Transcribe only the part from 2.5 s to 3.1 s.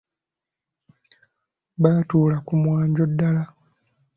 mwanjo